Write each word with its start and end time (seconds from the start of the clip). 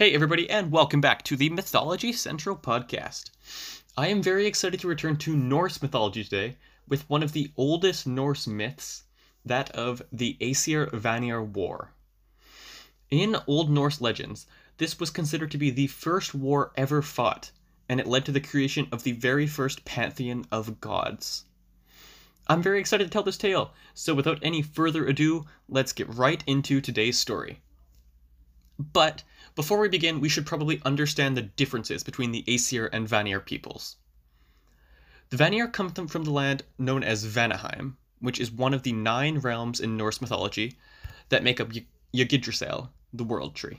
Hey, 0.00 0.14
everybody, 0.14 0.48
and 0.48 0.72
welcome 0.72 1.02
back 1.02 1.24
to 1.24 1.36
the 1.36 1.50
Mythology 1.50 2.10
Central 2.10 2.56
podcast. 2.56 3.28
I 3.98 4.08
am 4.08 4.22
very 4.22 4.46
excited 4.46 4.80
to 4.80 4.88
return 4.88 5.18
to 5.18 5.36
Norse 5.36 5.82
mythology 5.82 6.24
today 6.24 6.56
with 6.88 7.06
one 7.10 7.22
of 7.22 7.32
the 7.32 7.52
oldest 7.54 8.06
Norse 8.06 8.46
myths, 8.46 9.02
that 9.44 9.70
of 9.72 10.00
the 10.10 10.38
Aesir 10.40 10.88
Vanir 10.94 11.42
War. 11.42 11.92
In 13.10 13.36
Old 13.46 13.70
Norse 13.70 14.00
legends, 14.00 14.46
this 14.78 14.98
was 14.98 15.10
considered 15.10 15.50
to 15.50 15.58
be 15.58 15.68
the 15.68 15.88
first 15.88 16.34
war 16.34 16.72
ever 16.76 17.02
fought, 17.02 17.50
and 17.86 18.00
it 18.00 18.06
led 18.06 18.24
to 18.24 18.32
the 18.32 18.40
creation 18.40 18.88
of 18.90 19.02
the 19.02 19.12
very 19.12 19.46
first 19.46 19.84
pantheon 19.84 20.46
of 20.50 20.80
gods. 20.80 21.44
I'm 22.46 22.62
very 22.62 22.80
excited 22.80 23.04
to 23.04 23.10
tell 23.10 23.22
this 23.22 23.36
tale, 23.36 23.74
so 23.92 24.14
without 24.14 24.38
any 24.40 24.62
further 24.62 25.06
ado, 25.06 25.44
let's 25.68 25.92
get 25.92 26.08
right 26.08 26.42
into 26.46 26.80
today's 26.80 27.18
story. 27.18 27.60
But 28.94 29.24
before 29.60 29.78
we 29.78 29.90
begin, 29.90 30.20
we 30.20 30.28
should 30.30 30.46
probably 30.46 30.80
understand 30.86 31.36
the 31.36 31.42
differences 31.42 32.02
between 32.02 32.32
the 32.32 32.42
Aesir 32.48 32.86
and 32.94 33.06
Vanir 33.06 33.40
peoples. 33.40 33.96
The 35.28 35.36
Vanir 35.36 35.68
come 35.68 35.90
from 35.90 36.24
the 36.24 36.30
land 36.30 36.62
known 36.78 37.04
as 37.04 37.26
Vanaheim, 37.26 37.98
which 38.20 38.40
is 38.40 38.50
one 38.50 38.72
of 38.72 38.84
the 38.84 38.92
nine 38.92 39.38
realms 39.38 39.78
in 39.78 39.98
Norse 39.98 40.22
mythology 40.22 40.78
that 41.28 41.42
make 41.42 41.60
up 41.60 41.74
y- 41.74 41.84
Yggdrasil, 42.14 42.90
the 43.12 43.22
world 43.22 43.54
tree. 43.54 43.76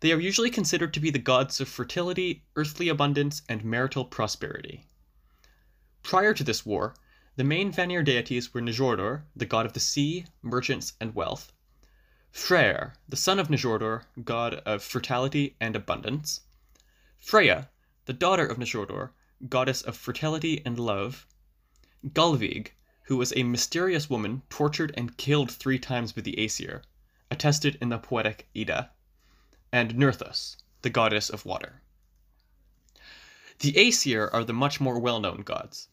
They 0.00 0.12
are 0.12 0.20
usually 0.20 0.50
considered 0.50 0.92
to 0.92 1.00
be 1.00 1.08
the 1.08 1.18
gods 1.18 1.58
of 1.58 1.70
fertility, 1.70 2.44
earthly 2.54 2.90
abundance, 2.90 3.40
and 3.48 3.64
marital 3.64 4.04
prosperity. 4.04 4.84
Prior 6.02 6.34
to 6.34 6.44
this 6.44 6.66
war, 6.66 6.94
the 7.36 7.44
main 7.44 7.72
Vanir 7.72 8.02
deities 8.02 8.52
were 8.52 8.60
Njordr, 8.60 9.22
the 9.34 9.46
god 9.46 9.64
of 9.64 9.72
the 9.72 9.80
sea, 9.80 10.26
merchants, 10.42 10.92
and 11.00 11.14
wealth, 11.14 11.50
Freyr, 12.36 12.92
the 13.08 13.16
son 13.16 13.38
of 13.38 13.48
Njordr, 13.48 14.04
god 14.22 14.56
of 14.66 14.82
fertility 14.82 15.56
and 15.58 15.74
abundance. 15.74 16.42
Freya, 17.16 17.70
the 18.04 18.12
daughter 18.12 18.46
of 18.46 18.58
Njordr, 18.58 19.12
goddess 19.48 19.80
of 19.80 19.96
fertility 19.96 20.60
and 20.66 20.78
love. 20.78 21.26
Gullveig, 22.06 22.72
who 23.04 23.16
was 23.16 23.32
a 23.34 23.42
mysterious 23.42 24.10
woman 24.10 24.42
tortured 24.50 24.92
and 24.98 25.16
killed 25.16 25.50
three 25.50 25.78
times 25.78 26.12
by 26.12 26.20
the 26.20 26.38
Aesir, 26.38 26.82
attested 27.30 27.78
in 27.80 27.88
the 27.88 27.98
poetic 27.98 28.50
Edda. 28.54 28.90
And 29.72 29.94
Nerthus, 29.94 30.58
the 30.82 30.90
goddess 30.90 31.30
of 31.30 31.46
water. 31.46 31.80
The 33.60 33.78
Aesir 33.78 34.28
are 34.34 34.44
the 34.44 34.52
much 34.52 34.78
more 34.78 34.98
well 34.98 35.20
known 35.20 35.40
gods. 35.40 35.88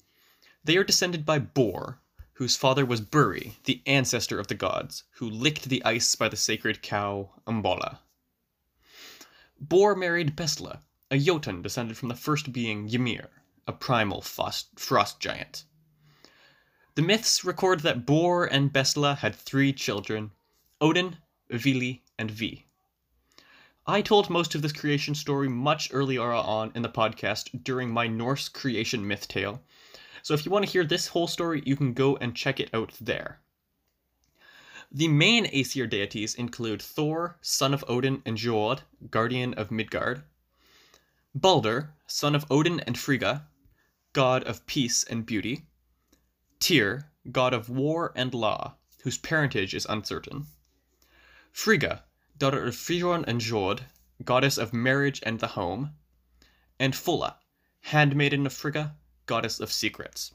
They 0.65 0.75
are 0.75 0.83
descended 0.83 1.25
by 1.25 1.39
Bor, 1.39 2.01
whose 2.43 2.57
father 2.57 2.85
was 2.85 2.99
Buri, 2.99 3.55
the 3.63 3.81
ancestor 3.85 4.37
of 4.37 4.47
the 4.47 4.53
gods, 4.53 5.05
who 5.11 5.29
licked 5.29 5.69
the 5.69 5.81
ice 5.85 6.13
by 6.13 6.27
the 6.27 6.35
sacred 6.35 6.81
cow 6.81 7.29
Umbola. 7.47 7.99
Bor 9.61 9.95
married 9.95 10.35
Bestla, 10.35 10.81
a 11.09 11.17
Jotun 11.17 11.61
descended 11.61 11.95
from 11.95 12.09
the 12.09 12.17
first 12.17 12.51
being 12.51 12.89
Ymir, 12.89 13.29
a 13.65 13.71
primal 13.71 14.21
frost, 14.21 15.21
giant. 15.21 15.63
The 16.95 17.01
myths 17.01 17.45
record 17.45 17.79
that 17.79 18.05
Bor 18.05 18.43
and 18.45 18.73
Bestla 18.73 19.19
had 19.19 19.35
three 19.37 19.71
children 19.71 20.31
Odin, 20.81 21.19
Vili, 21.49 22.03
and 22.19 22.29
Vi. 22.29 22.65
I 23.87 24.01
told 24.01 24.29
most 24.29 24.53
of 24.53 24.61
this 24.61 24.73
creation 24.73 25.15
story 25.15 25.47
much 25.47 25.87
earlier 25.93 26.29
on 26.29 26.73
in 26.75 26.81
the 26.81 26.89
podcast 26.89 27.63
during 27.63 27.89
my 27.89 28.07
Norse 28.07 28.49
creation 28.49 29.07
myth 29.07 29.29
tale, 29.29 29.63
so 30.23 30.33
if 30.33 30.45
you 30.45 30.51
want 30.51 30.65
to 30.65 30.71
hear 30.71 30.85
this 30.85 31.07
whole 31.07 31.27
story, 31.27 31.61
you 31.65 31.75
can 31.75 31.91
go 31.91 32.15
and 32.15 32.33
check 32.33 32.61
it 32.61 32.69
out 32.73 32.93
there. 33.01 33.41
The 34.89 35.09
main 35.09 35.45
Aesir 35.47 35.85
deities 35.85 36.33
include 36.33 36.81
Thor, 36.81 37.37
son 37.41 37.73
of 37.73 37.83
Odin 37.89 38.21
and 38.25 38.37
Jord, 38.37 38.83
guardian 39.11 39.53
of 39.55 39.69
Midgard, 39.69 40.23
Balder, 41.35 41.93
son 42.07 42.35
of 42.35 42.45
Odin 42.49 42.79
and 42.79 42.97
Frigga, 42.97 43.47
god 44.13 44.45
of 44.45 44.65
peace 44.65 45.03
and 45.03 45.25
beauty, 45.25 45.65
Tyr, 46.61 47.11
god 47.29 47.53
of 47.53 47.67
war 47.67 48.13
and 48.15 48.33
law, 48.33 48.75
whose 49.01 49.17
parentage 49.17 49.73
is 49.73 49.85
uncertain, 49.89 50.47
Frigga, 51.51 52.05
daughter 52.37 52.63
of 52.63 52.75
Fridjon 52.75 53.25
and 53.27 53.41
Jord, 53.41 53.87
goddess 54.23 54.57
of 54.57 54.73
marriage 54.73 55.19
and 55.23 55.41
the 55.41 55.47
home, 55.47 55.95
and 56.79 56.95
Fulla, 56.95 57.39
handmaiden 57.81 58.45
of 58.45 58.53
Frigga, 58.53 58.95
goddess 59.25 59.59
of 59.59 59.71
secrets. 59.71 60.31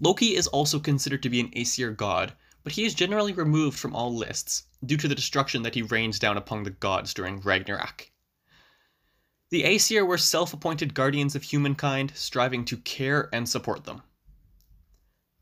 Loki 0.00 0.34
is 0.34 0.48
also 0.48 0.80
considered 0.80 1.22
to 1.22 1.30
be 1.30 1.38
an 1.38 1.52
Aesir 1.56 1.92
god, 1.92 2.34
but 2.64 2.72
he 2.72 2.84
is 2.84 2.94
generally 2.94 3.32
removed 3.32 3.78
from 3.78 3.94
all 3.94 4.14
lists 4.14 4.64
due 4.84 4.96
to 4.96 5.06
the 5.06 5.14
destruction 5.14 5.62
that 5.62 5.74
he 5.74 5.82
rains 5.82 6.18
down 6.18 6.36
upon 6.36 6.64
the 6.64 6.70
gods 6.70 7.14
during 7.14 7.40
Ragnarok. 7.40 8.10
The 9.50 9.64
Aesir 9.64 10.04
were 10.04 10.18
self 10.18 10.52
appointed 10.52 10.94
guardians 10.94 11.36
of 11.36 11.42
humankind, 11.42 12.12
striving 12.16 12.64
to 12.64 12.78
care 12.78 13.28
and 13.32 13.48
support 13.48 13.84
them. 13.84 14.02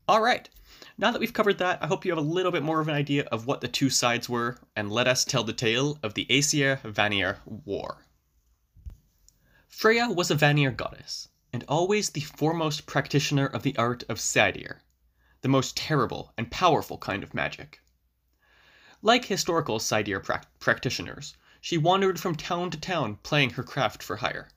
Alright, 0.07 0.49
now 0.97 1.11
that 1.11 1.19
we've 1.19 1.33
covered 1.33 1.57
that, 1.57 1.81
I 1.81 1.87
hope 1.87 2.05
you 2.05 2.11
have 2.11 2.17
a 2.17 2.21
little 2.21 2.51
bit 2.51 2.61
more 2.61 2.81
of 2.81 2.87
an 2.87 2.93
idea 2.93 3.23
of 3.31 3.47
what 3.47 3.61
the 3.61 3.67
two 3.67 3.89
sides 3.89 4.27
were, 4.27 4.57
and 4.75 4.91
let 4.91 5.07
us 5.07 5.23
tell 5.23 5.43
the 5.43 5.53
tale 5.53 5.97
of 6.03 6.13
the 6.13 6.27
Aesir 6.29 6.81
Vanir 6.83 7.39
War. 7.45 8.05
Freya 9.67 10.09
was 10.09 10.29
a 10.29 10.35
Vanir 10.35 10.71
goddess 10.71 11.29
and 11.53 11.63
always 11.67 12.09
the 12.09 12.21
foremost 12.21 12.85
practitioner 12.85 13.45
of 13.45 13.63
the 13.63 13.75
art 13.77 14.03
of 14.09 14.17
seidr, 14.17 14.79
the 15.41 15.47
most 15.47 15.75
terrible 15.75 16.33
and 16.37 16.51
powerful 16.51 16.97
kind 16.97 17.23
of 17.23 17.33
magic. 17.33 17.81
Like 19.01 19.25
historical 19.25 19.79
seidr 19.79 20.23
pra- 20.23 20.43
practitioners, 20.59 21.35
she 21.59 21.77
wandered 21.77 22.19
from 22.19 22.35
town 22.35 22.71
to 22.71 22.79
town 22.79 23.17
playing 23.17 23.51
her 23.51 23.63
craft 23.63 24.01
for 24.01 24.17
hire. 24.17 24.49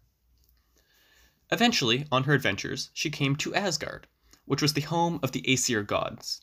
Eventually, 1.51 2.07
on 2.11 2.25
her 2.25 2.35
adventures, 2.35 2.91
she 2.95 3.11
came 3.11 3.37
to 3.37 3.55
Asgard, 3.55 4.07
which 4.45 4.63
was 4.63 4.73
the 4.73 4.81
home 4.81 5.21
of 5.23 5.33
the 5.33 5.45
Aesir 5.51 5.83
gods. 5.83 6.41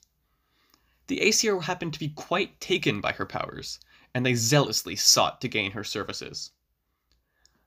The 1.08 1.22
Aesir 1.22 1.62
happened 1.62 1.94
to 1.94 2.00
be 2.00 2.10
quite 2.10 2.60
taken 2.60 3.02
by 3.02 3.14
her 3.14 3.26
powers, 3.26 3.80
and 4.14 4.26
they 4.26 4.36
zealously 4.36 4.96
sought 4.96 5.42
to 5.42 5.48
gain 5.48 5.72
her 5.72 5.84
services. 5.84 6.52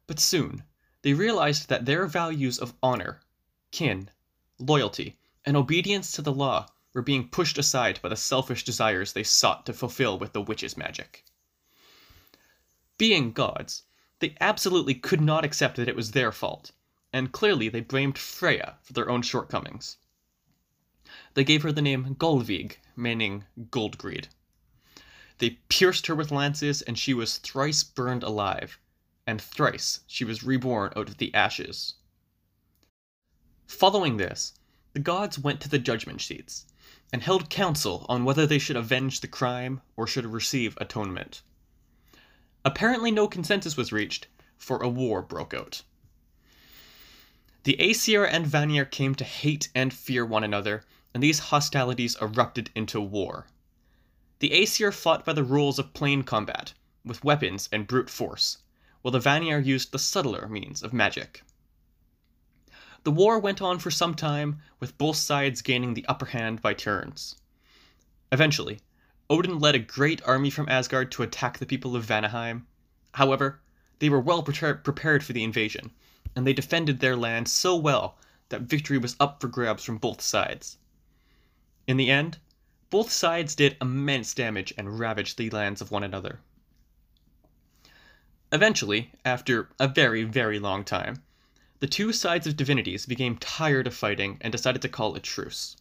But 0.06 0.20
soon, 0.20 0.64
they 1.04 1.12
realized 1.12 1.68
that 1.68 1.84
their 1.84 2.06
values 2.06 2.58
of 2.58 2.72
honor, 2.82 3.20
kin, 3.70 4.08
loyalty, 4.58 5.18
and 5.44 5.54
obedience 5.54 6.10
to 6.10 6.22
the 6.22 6.32
law 6.32 6.66
were 6.94 7.02
being 7.02 7.28
pushed 7.28 7.58
aside 7.58 8.00
by 8.00 8.08
the 8.08 8.16
selfish 8.16 8.64
desires 8.64 9.12
they 9.12 9.22
sought 9.22 9.66
to 9.66 9.74
fulfill 9.74 10.18
with 10.18 10.32
the 10.32 10.40
witch's 10.40 10.78
magic. 10.78 11.22
Being 12.96 13.32
gods, 13.32 13.82
they 14.20 14.34
absolutely 14.40 14.94
could 14.94 15.20
not 15.20 15.44
accept 15.44 15.76
that 15.76 15.88
it 15.88 15.96
was 15.96 16.12
their 16.12 16.32
fault, 16.32 16.70
and 17.12 17.32
clearly 17.32 17.68
they 17.68 17.82
blamed 17.82 18.16
Freya 18.16 18.78
for 18.80 18.94
their 18.94 19.10
own 19.10 19.20
shortcomings. 19.20 19.98
They 21.34 21.44
gave 21.44 21.64
her 21.64 21.72
the 21.72 21.82
name 21.82 22.14
Gullveig, 22.14 22.78
meaning 22.96 23.44
gold 23.70 23.98
greed. 23.98 24.28
They 25.36 25.58
pierced 25.68 26.06
her 26.06 26.14
with 26.14 26.30
lances, 26.30 26.80
and 26.80 26.98
she 26.98 27.12
was 27.12 27.36
thrice 27.36 27.84
burned 27.84 28.22
alive, 28.22 28.78
and 29.26 29.40
thrice 29.40 30.00
she 30.06 30.24
was 30.24 30.42
reborn 30.42 30.92
out 30.96 31.08
of 31.08 31.18
the 31.18 31.32
ashes. 31.34 31.94
Following 33.66 34.16
this, 34.16 34.52
the 34.92 35.00
gods 35.00 35.38
went 35.38 35.60
to 35.62 35.68
the 35.68 35.78
judgment 35.78 36.20
seats 36.20 36.66
and 37.12 37.22
held 37.22 37.50
council 37.50 38.06
on 38.08 38.24
whether 38.24 38.46
they 38.46 38.58
should 38.58 38.76
avenge 38.76 39.20
the 39.20 39.28
crime 39.28 39.80
or 39.96 40.06
should 40.06 40.26
receive 40.26 40.76
atonement. 40.80 41.42
Apparently, 42.64 43.10
no 43.10 43.28
consensus 43.28 43.76
was 43.76 43.92
reached, 43.92 44.26
for 44.56 44.82
a 44.82 44.88
war 44.88 45.20
broke 45.20 45.52
out. 45.52 45.82
The 47.64 47.80
Aesir 47.80 48.24
and 48.24 48.46
Vanir 48.46 48.84
came 48.84 49.14
to 49.14 49.24
hate 49.24 49.68
and 49.74 49.92
fear 49.92 50.24
one 50.24 50.44
another, 50.44 50.84
and 51.12 51.22
these 51.22 51.38
hostilities 51.38 52.16
erupted 52.20 52.70
into 52.74 53.00
war. 53.00 53.46
The 54.40 54.52
Aesir 54.52 54.92
fought 54.92 55.24
by 55.24 55.32
the 55.32 55.44
rules 55.44 55.78
of 55.78 55.94
plain 55.94 56.22
combat, 56.24 56.74
with 57.04 57.24
weapons 57.24 57.68
and 57.72 57.86
brute 57.86 58.10
force, 58.10 58.58
while 59.04 59.12
the 59.12 59.20
Vanir 59.20 59.58
used 59.58 59.92
the 59.92 59.98
subtler 59.98 60.48
means 60.48 60.82
of 60.82 60.94
magic. 60.94 61.42
The 63.02 63.10
war 63.10 63.38
went 63.38 63.60
on 63.60 63.78
for 63.78 63.90
some 63.90 64.14
time, 64.14 64.62
with 64.80 64.96
both 64.96 65.16
sides 65.16 65.60
gaining 65.60 65.92
the 65.92 66.06
upper 66.06 66.24
hand 66.24 66.62
by 66.62 66.72
turns. 66.72 67.36
Eventually, 68.32 68.80
Odin 69.28 69.58
led 69.58 69.74
a 69.74 69.78
great 69.78 70.22
army 70.22 70.48
from 70.48 70.70
Asgard 70.70 71.12
to 71.12 71.22
attack 71.22 71.58
the 71.58 71.66
people 71.66 71.94
of 71.94 72.06
Vanaheim. 72.06 72.64
However, 73.12 73.60
they 73.98 74.08
were 74.08 74.20
well 74.20 74.42
prepared 74.42 75.22
for 75.22 75.34
the 75.34 75.44
invasion, 75.44 75.90
and 76.34 76.46
they 76.46 76.54
defended 76.54 77.00
their 77.00 77.14
land 77.14 77.46
so 77.46 77.76
well 77.76 78.16
that 78.48 78.62
victory 78.62 78.96
was 78.96 79.16
up 79.20 79.38
for 79.38 79.48
grabs 79.48 79.84
from 79.84 79.98
both 79.98 80.22
sides. 80.22 80.78
In 81.86 81.98
the 81.98 82.10
end, 82.10 82.38
both 82.88 83.12
sides 83.12 83.54
did 83.54 83.76
immense 83.82 84.32
damage 84.32 84.72
and 84.78 84.98
ravaged 84.98 85.36
the 85.36 85.50
lands 85.50 85.82
of 85.82 85.90
one 85.90 86.04
another. 86.04 86.40
Eventually, 88.54 89.10
after 89.24 89.68
a 89.80 89.88
very, 89.88 90.22
very 90.22 90.60
long 90.60 90.84
time, 90.84 91.24
the 91.80 91.88
two 91.88 92.12
sides 92.12 92.46
of 92.46 92.56
divinities 92.56 93.04
became 93.04 93.36
tired 93.36 93.88
of 93.88 93.96
fighting 93.96 94.38
and 94.40 94.52
decided 94.52 94.80
to 94.82 94.88
call 94.88 95.16
a 95.16 95.18
truce. 95.18 95.76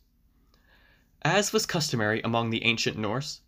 As 1.22 1.54
was 1.54 1.68
customary 1.68 2.20
among 2.24 2.50
the 2.50 2.64
ancient 2.64 2.98
Norse, 2.98 3.42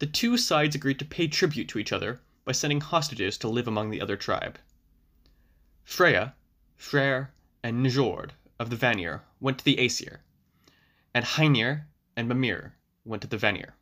the 0.00 0.06
two 0.06 0.36
sides 0.36 0.74
agreed 0.74 0.98
to 0.98 1.04
pay 1.04 1.28
tribute 1.28 1.68
to 1.68 1.78
each 1.78 1.92
other 1.92 2.22
by 2.44 2.50
sending 2.50 2.80
hostages 2.80 3.38
to 3.38 3.48
live 3.48 3.68
among 3.68 3.90
the 3.90 4.00
other 4.00 4.16
tribe. 4.16 4.58
Freya, 5.84 6.34
Freyr, 6.76 7.30
and 7.62 7.86
Njord 7.86 8.30
of 8.58 8.68
the 8.68 8.76
Vanir 8.76 9.22
went 9.38 9.58
to 9.58 9.64
the 9.64 9.78
Aesir, 9.78 10.22
and 11.14 11.24
Hoenir 11.24 11.86
and 12.16 12.26
Mimir 12.26 12.74
went 13.04 13.22
to 13.22 13.28
the 13.28 13.38
Vanir. 13.38 13.76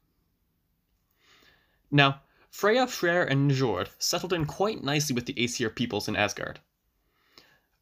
Now, 1.90 2.20
Freya, 2.50 2.86
Freyr, 2.86 3.24
and 3.24 3.50
Njord 3.50 3.90
settled 3.98 4.32
in 4.32 4.46
quite 4.46 4.82
nicely 4.82 5.14
with 5.14 5.26
the 5.26 5.34
Aesir 5.36 5.70
peoples 5.70 6.08
in 6.08 6.16
Asgard. 6.16 6.60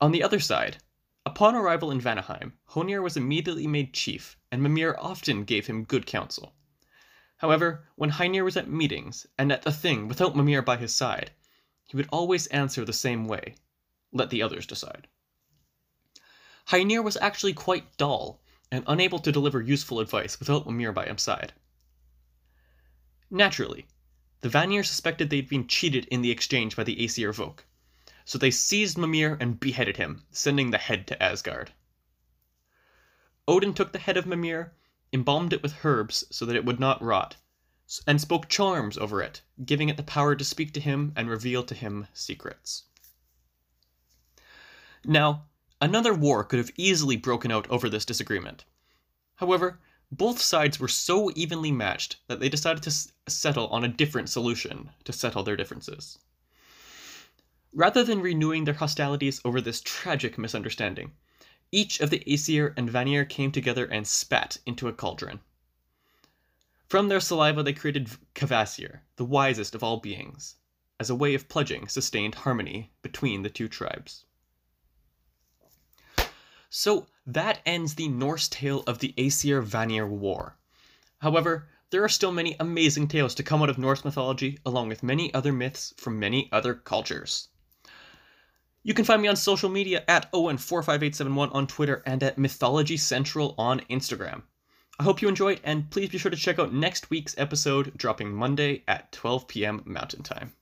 On 0.00 0.12
the 0.12 0.22
other 0.22 0.40
side, 0.40 0.78
upon 1.24 1.54
arrival 1.54 1.90
in 1.90 2.00
Vanaheim, 2.00 2.52
Hoenir 2.70 3.02
was 3.02 3.16
immediately 3.16 3.66
made 3.66 3.94
chief, 3.94 4.36
and 4.50 4.62
Mimir 4.62 4.96
often 4.98 5.44
gave 5.44 5.66
him 5.66 5.84
good 5.84 6.04
counsel. 6.04 6.54
However, 7.38 7.88
when 7.94 8.10
Hoenir 8.10 8.44
was 8.44 8.56
at 8.56 8.68
meetings, 8.68 9.26
and 9.38 9.52
at 9.52 9.62
the 9.62 9.72
thing 9.72 10.08
without 10.08 10.36
Mimir 10.36 10.62
by 10.62 10.76
his 10.76 10.94
side, 10.94 11.30
he 11.84 11.96
would 11.96 12.08
always 12.10 12.46
answer 12.48 12.84
the 12.84 12.92
same 12.92 13.26
way 13.26 13.54
let 14.12 14.30
the 14.30 14.42
others 14.42 14.66
decide. 14.66 15.06
Hoenir 16.70 17.02
was 17.04 17.16
actually 17.18 17.52
quite 17.52 17.96
dull, 17.96 18.42
and 18.72 18.84
unable 18.86 19.20
to 19.20 19.30
deliver 19.30 19.62
useful 19.62 20.00
advice 20.00 20.38
without 20.40 20.66
Mimir 20.66 20.92
by 20.92 21.06
his 21.06 21.22
side. 21.22 21.52
Naturally, 23.30 23.86
the 24.40 24.48
Vanir 24.48 24.84
suspected 24.84 25.30
they'd 25.30 25.48
been 25.48 25.66
cheated 25.66 26.04
in 26.06 26.22
the 26.22 26.30
exchange 26.30 26.76
by 26.76 26.84
the 26.84 27.02
Aesir 27.04 27.32
Folk, 27.32 27.64
so 28.24 28.38
they 28.38 28.50
seized 28.50 28.98
Mimir 28.98 29.36
and 29.40 29.58
beheaded 29.60 29.96
him, 29.96 30.24
sending 30.30 30.70
the 30.70 30.78
head 30.78 31.06
to 31.06 31.22
Asgard. 31.22 31.72
Odin 33.48 33.72
took 33.72 33.92
the 33.92 33.98
head 33.98 34.16
of 34.16 34.26
Mimir, 34.26 34.72
embalmed 35.12 35.52
it 35.52 35.62
with 35.62 35.84
herbs 35.84 36.24
so 36.30 36.44
that 36.44 36.56
it 36.56 36.64
would 36.64 36.80
not 36.80 37.00
rot, 37.02 37.36
and 38.06 38.20
spoke 38.20 38.48
charms 38.48 38.98
over 38.98 39.22
it, 39.22 39.42
giving 39.64 39.88
it 39.88 39.96
the 39.96 40.02
power 40.02 40.34
to 40.34 40.44
speak 40.44 40.72
to 40.72 40.80
him 40.80 41.12
and 41.14 41.30
reveal 41.30 41.62
to 41.62 41.74
him 41.74 42.08
secrets. 42.12 42.84
Now, 45.04 45.44
another 45.80 46.12
war 46.12 46.42
could 46.42 46.58
have 46.58 46.72
easily 46.76 47.16
broken 47.16 47.52
out 47.52 47.70
over 47.70 47.88
this 47.88 48.04
disagreement. 48.04 48.64
However, 49.36 49.78
both 50.12 50.40
sides 50.40 50.78
were 50.78 50.88
so 50.88 51.30
evenly 51.34 51.72
matched 51.72 52.16
that 52.28 52.40
they 52.40 52.48
decided 52.48 52.82
to 52.84 52.90
s- 52.90 53.12
settle 53.26 53.66
on 53.68 53.84
a 53.84 53.88
different 53.88 54.28
solution 54.28 54.90
to 55.04 55.12
settle 55.12 55.42
their 55.42 55.56
differences. 55.56 56.18
Rather 57.72 58.04
than 58.04 58.20
renewing 58.20 58.64
their 58.64 58.74
hostilities 58.74 59.40
over 59.44 59.60
this 59.60 59.80
tragic 59.80 60.38
misunderstanding, 60.38 61.12
each 61.72 62.00
of 62.00 62.10
the 62.10 62.22
Aesir 62.26 62.72
and 62.76 62.88
Vanir 62.88 63.24
came 63.24 63.50
together 63.50 63.84
and 63.86 64.06
spat 64.06 64.58
into 64.64 64.88
a 64.88 64.92
cauldron. 64.92 65.40
From 66.88 67.08
their 67.08 67.20
saliva 67.20 67.64
they 67.64 67.72
created 67.72 68.08
Kvasir, 68.34 69.00
the 69.16 69.24
wisest 69.24 69.74
of 69.74 69.82
all 69.82 69.98
beings, 69.98 70.54
as 71.00 71.10
a 71.10 71.16
way 71.16 71.34
of 71.34 71.48
pledging 71.48 71.88
sustained 71.88 72.36
harmony 72.36 72.92
between 73.02 73.42
the 73.42 73.50
two 73.50 73.68
tribes. 73.68 74.24
So 76.70 77.08
that 77.26 77.60
ends 77.66 77.94
the 77.94 78.08
Norse 78.08 78.48
tale 78.48 78.84
of 78.86 79.00
the 79.00 79.12
Aesir 79.16 79.60
Vanir 79.60 80.06
War. 80.06 80.56
However, 81.18 81.68
there 81.90 82.04
are 82.04 82.08
still 82.08 82.32
many 82.32 82.56
amazing 82.60 83.08
tales 83.08 83.34
to 83.34 83.42
come 83.42 83.62
out 83.62 83.70
of 83.70 83.78
Norse 83.78 84.04
mythology, 84.04 84.58
along 84.64 84.88
with 84.88 85.02
many 85.02 85.32
other 85.34 85.52
myths 85.52 85.94
from 85.96 86.18
many 86.18 86.48
other 86.52 86.74
cultures. 86.74 87.48
You 88.82 88.94
can 88.94 89.04
find 89.04 89.20
me 89.20 89.28
on 89.28 89.36
social 89.36 89.68
media 89.68 90.04
at 90.06 90.30
Owen45871 90.32 91.54
on 91.54 91.66
Twitter 91.66 92.02
and 92.06 92.22
at 92.22 92.38
Mythology 92.38 92.96
Central 92.96 93.54
on 93.58 93.80
Instagram. 93.90 94.42
I 94.98 95.02
hope 95.02 95.20
you 95.20 95.28
enjoyed, 95.28 95.60
and 95.64 95.90
please 95.90 96.10
be 96.10 96.18
sure 96.18 96.30
to 96.30 96.36
check 96.36 96.58
out 96.58 96.72
next 96.72 97.10
week's 97.10 97.34
episode 97.36 97.96
dropping 97.96 98.32
Monday 98.32 98.84
at 98.86 99.10
12 99.12 99.48
p.m. 99.48 99.82
Mountain 99.84 100.22
Time. 100.22 100.52